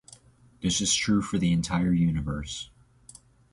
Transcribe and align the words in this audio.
This 0.63 0.81
is 0.81 0.95
true 0.95 1.21
for 1.21 1.37
the 1.37 1.51
entire 1.53 1.93
universe. 1.93 2.71